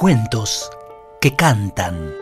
Cuentos 0.00 0.70
que 1.20 1.36
cantan. 1.36 2.14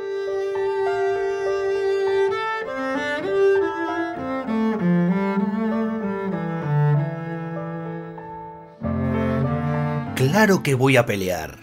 Claro 10.16 10.64
que 10.64 10.74
voy 10.74 10.96
a 10.96 11.06
pelear. 11.06 11.56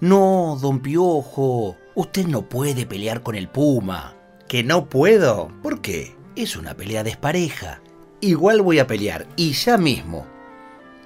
No, 0.00 0.56
don 0.58 0.80
Piojo, 0.80 1.76
usted 1.94 2.26
no 2.26 2.48
puede 2.48 2.86
pelear 2.86 3.22
con 3.22 3.34
el 3.34 3.50
puma. 3.50 4.16
¿Que 4.48 4.64
no 4.64 4.88
puedo? 4.88 5.52
¿Por 5.62 5.82
qué? 5.82 6.16
Es 6.34 6.56
una 6.56 6.72
pelea 6.72 7.04
despareja. 7.04 7.82
Igual 8.22 8.62
voy 8.62 8.78
a 8.78 8.86
pelear, 8.86 9.26
y 9.36 9.52
ya 9.52 9.76
mismo. 9.76 10.24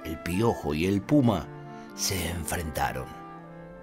El 0.05 0.17
piojo 0.19 0.73
y 0.73 0.85
el 0.85 1.01
puma 1.01 1.49
se 1.95 2.29
enfrentaron. 2.29 3.22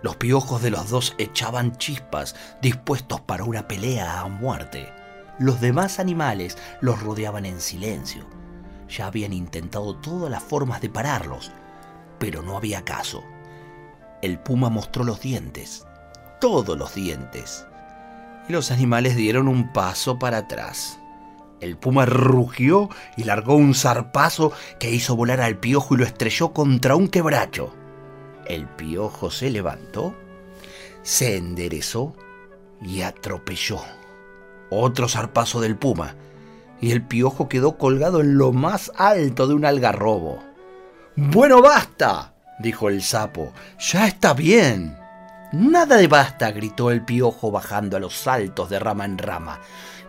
Los 0.02 0.16
piojos 0.16 0.62
de 0.62 0.70
los 0.70 0.88
dos 0.88 1.14
echaban 1.18 1.76
chispas, 1.76 2.34
dispuestos 2.62 3.20
para 3.20 3.44
una 3.44 3.68
pelea 3.68 4.20
a 4.20 4.28
muerte. 4.28 4.92
Los 5.38 5.60
demás 5.60 5.98
animales 5.98 6.56
los 6.80 7.02
rodeaban 7.02 7.44
en 7.44 7.60
silencio. 7.60 8.24
Ya 8.88 9.06
habían 9.06 9.32
intentado 9.32 9.96
todas 9.96 10.30
las 10.30 10.42
formas 10.42 10.80
de 10.80 10.88
pararlos, 10.88 11.52
pero 12.18 12.42
no 12.42 12.56
había 12.56 12.84
caso. 12.84 13.22
El 14.22 14.38
puma 14.38 14.70
mostró 14.70 15.04
los 15.04 15.20
dientes, 15.20 15.86
todos 16.40 16.76
los 16.76 16.94
dientes, 16.94 17.66
y 18.48 18.52
los 18.52 18.70
animales 18.70 19.16
dieron 19.16 19.48
un 19.48 19.72
paso 19.72 20.18
para 20.18 20.38
atrás. 20.38 20.98
El 21.60 21.76
puma 21.76 22.06
rugió 22.06 22.88
y 23.16 23.24
largó 23.24 23.54
un 23.54 23.74
zarpazo 23.74 24.52
que 24.78 24.90
hizo 24.90 25.14
volar 25.14 25.42
al 25.42 25.58
piojo 25.58 25.94
y 25.94 25.98
lo 25.98 26.04
estrelló 26.04 26.52
contra 26.52 26.96
un 26.96 27.08
quebracho. 27.08 27.74
El 28.50 28.66
piojo 28.66 29.30
se 29.30 29.48
levantó, 29.48 30.12
se 31.04 31.36
enderezó 31.36 32.16
y 32.82 33.02
atropelló. 33.02 33.80
Otro 34.70 35.08
zarpazo 35.08 35.60
del 35.60 35.76
puma, 35.76 36.16
y 36.80 36.90
el 36.90 37.06
piojo 37.06 37.48
quedó 37.48 37.78
colgado 37.78 38.20
en 38.20 38.38
lo 38.38 38.50
más 38.50 38.90
alto 38.96 39.46
de 39.46 39.54
un 39.54 39.64
algarrobo. 39.64 40.42
Bueno, 41.14 41.62
basta, 41.62 42.34
dijo 42.58 42.88
el 42.88 43.02
sapo, 43.02 43.52
ya 43.78 44.08
está 44.08 44.34
bien. 44.34 44.98
Nada 45.52 45.96
de 45.96 46.08
basta, 46.08 46.50
gritó 46.50 46.90
el 46.90 47.04
piojo 47.04 47.52
bajando 47.52 47.98
a 47.98 48.00
los 48.00 48.16
saltos 48.16 48.68
de 48.68 48.80
rama 48.80 49.04
en 49.04 49.18
rama. 49.18 49.60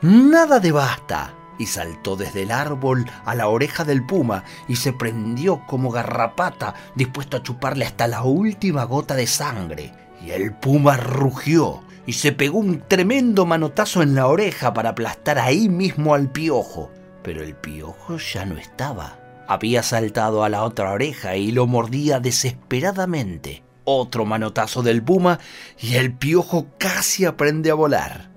Nada 0.02 0.60
de 0.60 0.72
basta. 0.72 1.36
Y 1.58 1.68
saltó 1.68 2.16
desde 2.16 2.44
el 2.44 2.52
árbol 2.52 3.06
a 3.26 3.36
la 3.36 3.48
oreja 3.48 3.84
del 3.84 4.06
puma 4.06 4.44
y 4.68 4.78
se 4.78 4.94
prendió 4.94 5.66
como 5.68 5.92
garrapata, 5.92 6.74
dispuesto 6.96 7.38
a 7.38 7.44
chuparle 7.44 7.86
hasta 7.86 8.08
la 8.08 8.24
última 8.24 8.84
gota 8.86 9.16
de 9.16 9.28
sangre. 9.28 9.94
Y 10.26 10.32
el 10.32 10.54
puma 10.54 10.98
rugió 10.98 11.82
y 12.06 12.14
se 12.14 12.32
pegó 12.32 12.60
un 12.60 12.82
tremendo 12.88 13.46
manotazo 13.46 14.02
en 14.02 14.16
la 14.16 14.28
oreja 14.28 14.74
para 14.74 14.90
aplastar 14.90 15.40
ahí 15.40 15.70
mismo 15.70 16.16
al 16.16 16.30
piojo. 16.30 16.92
Pero 17.24 17.44
el 17.44 17.56
piojo 17.56 18.18
ya 18.18 18.46
no 18.46 18.58
estaba. 18.58 19.20
Había 19.48 19.84
saltado 19.84 20.44
a 20.44 20.50
la 20.50 20.64
otra 20.64 20.92
oreja 20.92 21.36
y 21.36 21.52
lo 21.52 21.68
mordía 21.68 22.20
desesperadamente. 22.20 23.64
Otro 23.84 24.26
manotazo 24.26 24.84
del 24.84 25.04
puma 25.04 25.40
y 25.80 25.96
el 25.96 26.14
piojo 26.14 26.68
casi 26.78 27.26
aprende 27.26 27.72
a 27.72 27.76
volar. 27.76 28.31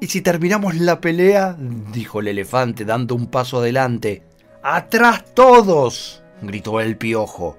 ¿Y 0.00 0.06
si 0.06 0.20
terminamos 0.20 0.76
la 0.76 1.00
pelea? 1.00 1.56
dijo 1.92 2.20
el 2.20 2.28
elefante 2.28 2.84
dando 2.84 3.14
un 3.14 3.26
paso 3.26 3.58
adelante. 3.58 4.22
¡Atrás 4.62 5.24
todos! 5.34 6.22
gritó 6.40 6.80
el 6.80 6.96
piojo. 6.96 7.56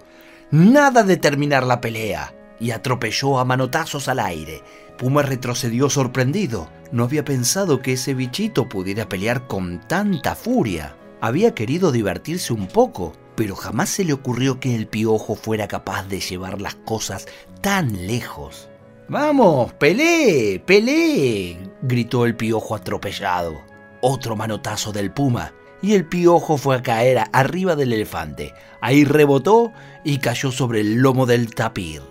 Nada 0.51 1.03
de 1.03 1.17
terminar 1.17 1.65
la 1.65 1.81
pelea. 1.81 2.33
Y 2.59 2.71
atropelló 2.71 3.39
a 3.39 3.45
manotazos 3.45 4.07
al 4.07 4.19
aire. 4.19 4.63
Puma 4.97 5.21
retrocedió 5.21 5.89
sorprendido. 5.89 6.69
No 6.91 7.03
había 7.03 7.23
pensado 7.25 7.81
que 7.81 7.93
ese 7.93 8.13
bichito 8.13 8.67
pudiera 8.67 9.07
pelear 9.07 9.47
con 9.47 9.81
tanta 9.87 10.35
furia. 10.35 10.95
Había 11.21 11.53
querido 11.53 11.91
divertirse 11.91 12.53
un 12.53 12.67
poco, 12.67 13.13
pero 13.35 13.55
jamás 13.55 13.89
se 13.89 14.05
le 14.05 14.13
ocurrió 14.13 14.59
que 14.59 14.75
el 14.75 14.87
piojo 14.87 15.35
fuera 15.35 15.67
capaz 15.67 16.07
de 16.07 16.19
llevar 16.19 16.61
las 16.61 16.75
cosas 16.75 17.27
tan 17.61 18.07
lejos. 18.07 18.69
Vamos, 19.09 19.73
pelé, 19.73 20.61
pelé, 20.65 21.57
gritó 21.81 22.25
el 22.25 22.35
piojo 22.35 22.75
atropellado. 22.75 23.61
Otro 24.01 24.35
manotazo 24.35 24.91
del 24.91 25.11
puma 25.11 25.53
y 25.81 25.93
el 25.93 26.05
piojo 26.05 26.57
fue 26.57 26.75
a 26.75 26.83
caer 26.83 27.23
arriba 27.31 27.75
del 27.75 27.93
elefante. 27.93 28.53
Ahí 28.81 29.03
rebotó 29.03 29.71
y 30.03 30.19
cayó 30.19 30.51
sobre 30.51 30.81
el 30.81 30.95
lomo 30.95 31.25
del 31.25 31.53
tapir. 31.53 32.01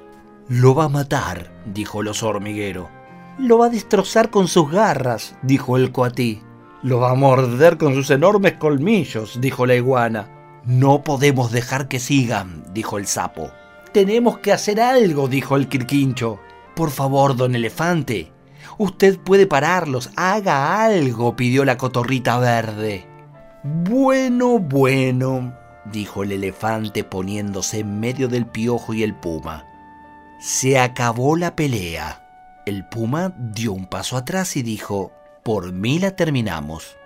Lo 0.49 0.75
va 0.75 0.85
a 0.85 0.89
matar, 0.89 1.53
dijo 1.67 2.01
el 2.01 2.09
oso 2.09 2.29
hormiguero. 2.29 2.89
Lo 3.39 3.59
va 3.59 3.67
a 3.67 3.71
destrozar 3.71 4.31
con 4.31 4.49
sus 4.49 4.71
garras, 4.71 5.37
dijo 5.43 5.77
el 5.77 5.93
coatí. 5.93 6.43
Lo 6.83 7.01
va 7.01 7.11
a 7.11 7.15
morder 7.15 7.77
con 7.77 7.95
sus 7.95 8.11
enormes 8.11 8.55
colmillos, 8.55 9.41
dijo 9.41 9.67
la 9.67 9.75
iguana. 9.75 10.61
No 10.65 11.03
podemos 11.03 11.53
dejar 11.53 11.89
que 11.89 11.99
sigan, 11.99 12.65
dijo 12.73 12.99
el 12.99 13.07
sapo. 13.07 13.51
Tenemos 13.93 14.39
que 14.39 14.53
hacer 14.53 14.81
algo, 14.81 15.29
dijo 15.29 15.57
el 15.57 15.69
quirquincho. 15.69 16.41
Por 16.75 16.91
favor, 16.91 17.37
don 17.37 17.55
elefante, 17.55 18.33
usted 18.79 19.19
puede 19.19 19.47
pararlos, 19.47 20.11
haga 20.17 20.85
algo, 20.85 21.37
pidió 21.37 21.65
la 21.65 21.77
cotorrita 21.77 22.39
verde. 22.39 23.07
Bueno, 23.63 24.59
bueno, 24.59 25.55
dijo 25.85 26.23
el 26.23 26.33
elefante 26.33 27.05
poniéndose 27.05 27.81
en 27.81 28.01
medio 28.01 28.29
del 28.29 28.47
piojo 28.47 28.95
y 28.95 29.03
el 29.03 29.15
puma. 29.15 29.67
Se 30.41 30.79
acabó 30.79 31.37
la 31.37 31.57
pelea. 31.57 32.25
El 32.67 32.87
puma 32.87 33.35
dio 33.37 33.73
un 33.73 33.87
paso 33.87 34.17
atrás 34.17 34.57
y 34.57 34.63
dijo, 34.63 35.13
por 35.43 35.73
mí 35.73 35.99
la 35.99 36.15
terminamos. 36.15 36.97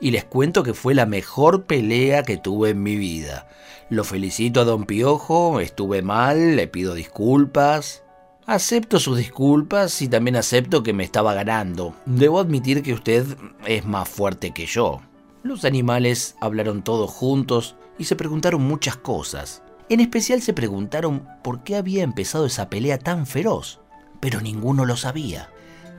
Y 0.00 0.10
les 0.10 0.24
cuento 0.24 0.62
que 0.62 0.74
fue 0.74 0.94
la 0.94 1.06
mejor 1.06 1.64
pelea 1.64 2.22
que 2.22 2.36
tuve 2.36 2.70
en 2.70 2.82
mi 2.82 2.96
vida. 2.96 3.46
Lo 3.88 4.04
felicito 4.04 4.60
a 4.60 4.64
don 4.64 4.86
Piojo, 4.86 5.60
estuve 5.60 6.02
mal, 6.02 6.56
le 6.56 6.66
pido 6.66 6.94
disculpas. 6.94 8.02
Acepto 8.46 8.98
sus 8.98 9.18
disculpas 9.18 10.02
y 10.02 10.08
también 10.08 10.34
acepto 10.34 10.82
que 10.82 10.92
me 10.92 11.04
estaba 11.04 11.32
ganando. 11.32 11.94
Debo 12.06 12.40
admitir 12.40 12.82
que 12.82 12.92
usted 12.92 13.24
es 13.66 13.86
más 13.86 14.08
fuerte 14.08 14.50
que 14.50 14.66
yo. 14.66 15.00
Los 15.44 15.64
animales 15.64 16.34
hablaron 16.40 16.82
todos 16.82 17.08
juntos 17.08 17.76
y 17.98 18.04
se 18.04 18.16
preguntaron 18.16 18.62
muchas 18.62 18.96
cosas. 18.96 19.62
En 19.88 20.00
especial 20.00 20.42
se 20.42 20.54
preguntaron 20.54 21.28
por 21.44 21.62
qué 21.62 21.76
había 21.76 22.02
empezado 22.02 22.46
esa 22.46 22.68
pelea 22.68 22.98
tan 22.98 23.26
feroz, 23.26 23.78
pero 24.18 24.40
ninguno 24.40 24.86
lo 24.86 24.96
sabía. 24.96 25.48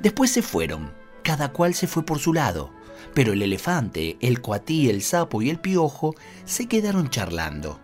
Después 0.01 0.29
se 0.29 0.41
fueron, 0.41 0.91
cada 1.23 1.53
cual 1.53 1.73
se 1.73 1.87
fue 1.87 2.03
por 2.03 2.19
su 2.19 2.33
lado, 2.33 2.71
pero 3.13 3.31
el 3.31 3.41
elefante, 3.41 4.17
el 4.19 4.41
coatí, 4.41 4.89
el 4.89 5.01
sapo 5.01 5.41
y 5.41 5.49
el 5.49 5.59
piojo 5.59 6.13
se 6.43 6.67
quedaron 6.67 7.09
charlando. 7.09 7.79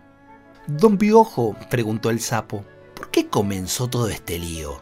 Don 0.67 0.97
Piojo, 0.97 1.55
preguntó 1.69 2.09
el 2.09 2.19
sapo, 2.19 2.63
¿por 2.63 2.78
qué 3.19 3.27
comenzó 3.27 3.89
todo 3.89 4.07
este 4.07 4.39
lío? 4.39 4.81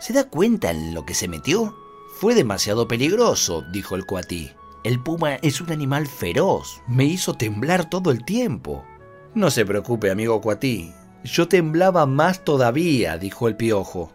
¿Se 0.00 0.12
da 0.12 0.24
cuenta 0.24 0.70
en 0.70 0.92
lo 0.92 1.06
que 1.06 1.14
se 1.14 1.28
metió? 1.28 1.74
Fue 2.18 2.34
demasiado 2.34 2.86
peligroso, 2.86 3.64
dijo 3.72 3.96
el 3.96 4.04
coatí. 4.04 4.50
El 4.84 5.02
puma 5.02 5.36
es 5.36 5.62
un 5.62 5.72
animal 5.72 6.06
feroz, 6.06 6.82
me 6.86 7.04
hizo 7.04 7.32
temblar 7.34 7.88
todo 7.88 8.10
el 8.10 8.22
tiempo. 8.26 8.84
No 9.34 9.50
se 9.50 9.64
preocupe, 9.64 10.10
amigo 10.10 10.42
coatí, 10.42 10.92
yo 11.24 11.48
temblaba 11.48 12.04
más 12.04 12.44
todavía, 12.44 13.16
dijo 13.16 13.48
el 13.48 13.56
piojo. 13.56 14.12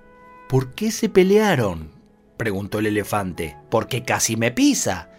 ¿Por 0.48 0.76
qué 0.76 0.92
se 0.92 1.10
pelearon? 1.10 1.90
preguntó 2.38 2.78
el 2.78 2.86
elefante. 2.86 3.58
Porque 3.72 4.04
casi 4.04 4.36
me 4.36 4.52
pisa. 4.52 5.10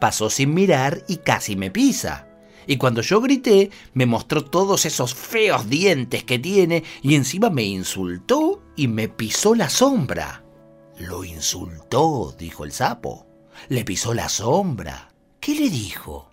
Pasó 0.00 0.30
sin 0.30 0.52
mirar 0.52 1.04
y 1.06 1.18
casi 1.18 1.54
me 1.54 1.70
pisa. 1.70 2.26
Y 2.66 2.76
cuando 2.76 3.02
yo 3.02 3.20
grité, 3.20 3.70
me 3.92 4.06
mostró 4.06 4.44
todos 4.44 4.86
esos 4.86 5.14
feos 5.14 5.68
dientes 5.68 6.24
que 6.24 6.38
tiene 6.38 6.84
y 7.02 7.14
encima 7.14 7.50
me 7.50 7.64
insultó 7.64 8.62
y 8.76 8.88
me 8.88 9.08
pisó 9.08 9.54
la 9.54 9.68
sombra. 9.68 10.44
Lo 10.98 11.24
insultó, 11.24 12.34
dijo 12.38 12.64
el 12.64 12.72
sapo. 12.72 13.26
Le 13.68 13.84
pisó 13.84 14.14
la 14.14 14.28
sombra. 14.28 15.12
¿Qué 15.40 15.54
le 15.54 15.70
dijo? 15.70 16.30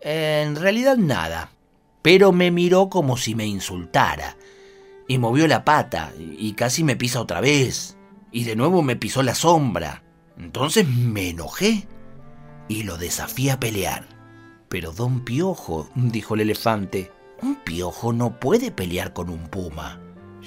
En 0.00 0.56
realidad 0.56 0.96
nada, 0.96 1.52
pero 2.02 2.32
me 2.32 2.50
miró 2.50 2.88
como 2.88 3.16
si 3.16 3.34
me 3.34 3.46
insultara. 3.46 4.36
Y 5.08 5.18
movió 5.18 5.46
la 5.46 5.64
pata 5.64 6.12
y 6.18 6.52
casi 6.52 6.84
me 6.84 6.96
pisa 6.96 7.20
otra 7.20 7.40
vez. 7.40 7.96
Y 8.32 8.44
de 8.44 8.56
nuevo 8.56 8.82
me 8.82 8.96
pisó 8.96 9.22
la 9.22 9.34
sombra. 9.34 10.04
Entonces 10.38 10.86
me 10.88 11.30
enojé 11.30 11.86
y 12.68 12.84
lo 12.84 12.96
desafié 12.96 13.50
a 13.50 13.60
pelear. 13.60 14.19
Pero 14.70 14.92
don 14.92 15.24
Piojo, 15.24 15.88
dijo 15.96 16.34
el 16.34 16.42
elefante, 16.42 17.10
un 17.42 17.56
piojo 17.56 18.12
no 18.12 18.38
puede 18.38 18.70
pelear 18.70 19.12
con 19.12 19.28
un 19.28 19.48
puma. 19.48 20.00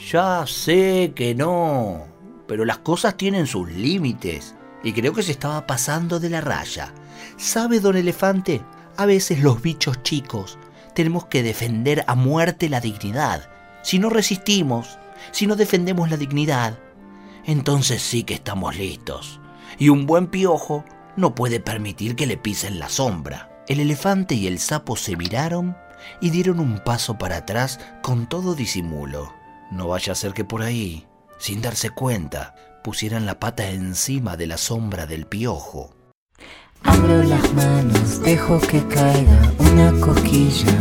Ya 0.09 0.45
sé 0.47 1.11
que 1.13 1.35
no, 1.35 2.07
pero 2.47 2.63
las 2.63 2.77
cosas 2.77 3.17
tienen 3.17 3.47
sus 3.47 3.69
límites 3.69 4.55
y 4.81 4.93
creo 4.93 5.11
que 5.11 5.23
se 5.23 5.33
estaba 5.33 5.67
pasando 5.67 6.21
de 6.21 6.29
la 6.29 6.39
raya. 6.39 6.93
¿Sabe, 7.35 7.81
don 7.81 7.97
elefante? 7.97 8.61
A 8.95 9.05
veces 9.05 9.43
los 9.43 9.61
bichos 9.61 10.01
chicos 10.03 10.57
tenemos 10.95 11.25
que 11.25 11.43
defender 11.43 12.05
a 12.07 12.15
muerte 12.15 12.69
la 12.69 12.79
dignidad. 12.79 13.49
Si 13.83 13.99
no 13.99 14.09
resistimos, 14.09 14.99
si 15.31 15.47
no 15.47 15.57
defendemos 15.57 16.09
la 16.09 16.15
dignidad, 16.15 16.79
entonces 17.43 18.01
sí 18.01 18.23
que 18.23 18.35
estamos 18.35 18.77
listos. 18.77 19.41
Y 19.77 19.89
un 19.89 20.05
buen 20.05 20.27
piojo 20.27 20.85
no 21.17 21.35
puede 21.35 21.59
permitir 21.59 22.15
que 22.15 22.25
le 22.25 22.37
pisen 22.37 22.79
la 22.79 22.87
sombra. 22.87 23.52
El 23.67 23.79
elefante 23.79 24.35
y 24.35 24.47
el 24.47 24.59
sapo 24.59 24.97
se 24.97 25.15
miraron 25.15 25.77
y 26.19 26.31
dieron 26.31 26.59
un 26.59 26.79
paso 26.79 27.17
para 27.17 27.37
atrás 27.37 27.79
con 28.01 28.27
todo 28.27 28.55
disimulo. 28.55 29.33
No 29.71 29.87
vaya 29.87 30.11
a 30.11 30.15
ser 30.15 30.33
que 30.33 30.43
por 30.43 30.63
ahí, 30.63 31.07
sin 31.39 31.61
darse 31.61 31.89
cuenta, 31.89 32.55
pusieran 32.83 33.25
la 33.25 33.39
pata 33.39 33.69
encima 33.69 34.35
de 34.35 34.47
la 34.47 34.57
sombra 34.57 35.05
del 35.05 35.25
piojo. 35.25 35.95
Abro 36.83 37.23
las 37.23 37.53
manos, 37.53 38.21
dejo 38.21 38.59
que 38.59 38.85
caiga 38.87 39.53
una 39.59 39.93
coquilla. 40.01 40.77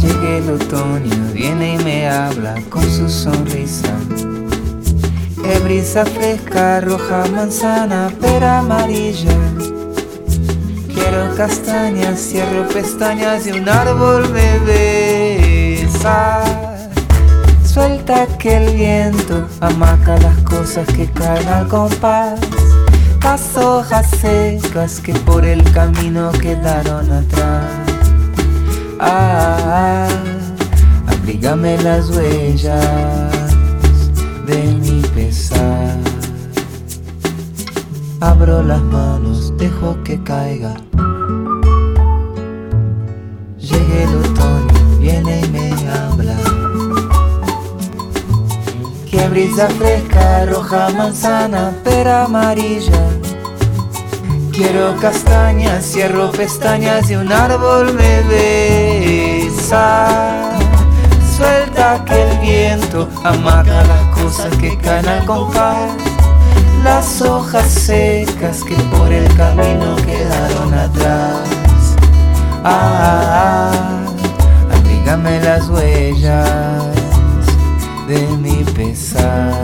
Llega 0.00 0.36
el 0.36 0.50
otoño, 0.50 1.32
viene 1.32 1.74
y 1.74 1.78
me 1.78 2.08
habla 2.08 2.54
con 2.70 2.88
su 2.88 3.08
sonrisa. 3.08 3.92
Qué 5.42 5.58
brisa 5.58 6.06
fresca, 6.06 6.80
roja, 6.80 7.26
manzana, 7.26 8.12
pera 8.20 8.60
amarilla. 8.60 9.36
Quiero 10.94 11.34
castañas, 11.36 12.20
cierro 12.20 12.68
pestañas 12.68 13.46
y 13.46 13.52
un 13.52 13.68
árbol 13.68 14.30
me 14.30 14.58
besa. 14.60 16.42
Suelta 17.64 18.26
que 18.38 18.56
el 18.56 18.76
viento 18.76 19.48
amaca 19.60 20.16
las 20.18 20.38
cosas 20.42 20.86
que 20.94 21.10
caen 21.10 21.48
al 21.48 21.66
compás. 21.68 22.38
Las 23.24 23.56
hojas 23.56 24.06
secas 24.10 25.00
que 25.00 25.14
por 25.14 25.44
el 25.44 25.62
camino 25.72 26.30
quedaron 26.32 27.10
atrás. 27.10 27.64
Ah, 29.00 30.06
abrígame 31.08 31.76
las 31.78 32.10
huellas 32.10 33.32
de 34.46 34.62
mi 34.74 34.93
Las 38.62 38.82
manos, 38.82 39.52
dejo 39.58 39.96
que 40.04 40.22
caiga. 40.22 40.74
Llegue 43.58 44.04
el 44.04 44.14
otoño, 44.16 44.98
viene 45.00 45.40
y 45.44 45.48
me 45.48 45.70
habla. 45.90 46.36
Que 49.10 49.28
brisa 49.28 49.68
fresca, 49.68 50.46
roja, 50.46 50.88
manzana, 50.96 51.72
pera 51.84 52.24
amarilla. 52.24 53.10
Quiero 54.50 54.96
castañas, 54.98 55.84
cierro 55.84 56.30
pestañas 56.30 57.10
y 57.10 57.16
un 57.16 57.30
árbol 57.30 57.92
me 57.92 58.22
besa. 59.42 60.08
Suelta 61.36 62.02
que 62.06 62.22
el 62.22 62.38
viento 62.38 63.08
amaga 63.24 63.84
las 63.84 64.18
cosas 64.18 64.56
que 64.56 64.78
caen 64.78 65.06
al 65.06 65.26
compás. 65.26 65.90
Las 66.84 67.22
hojas 67.22 67.66
secas 67.66 68.62
que 68.62 68.74
por 68.94 69.10
el 69.10 69.26
camino 69.36 69.96
quedaron 69.96 70.74
atrás. 70.74 71.48
Ah, 72.62 73.72
abrígame 74.70 75.40
las 75.40 75.66
huellas 75.70 76.84
de 78.06 78.20
mi 78.36 78.62
pesar. 78.64 79.54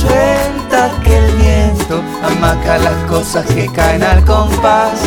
Suelta 0.00 0.90
que 1.04 1.18
el 1.18 1.32
viento 1.36 2.02
amaca 2.24 2.78
las 2.78 3.04
cosas 3.06 3.44
que 3.48 3.66
caen 3.66 4.02
al 4.02 4.24
compás. 4.24 4.98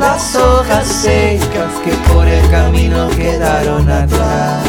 Las 0.00 0.34
hojas 0.36 0.86
secas 0.86 1.70
que 1.84 1.92
por 2.10 2.26
el 2.26 2.48
camino 2.50 3.10
quedaron 3.10 3.90
atrás. 3.90 4.62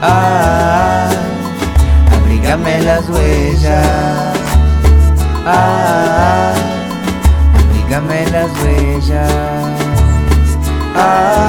Ah, 0.00 0.99
abrígame 2.50 2.82
las 2.82 3.08
huellas. 3.08 4.34
Ah, 5.46 6.52
abrígame 7.54 8.26
las 8.30 8.50
huellas. 8.60 9.30
Ah, 10.96 11.39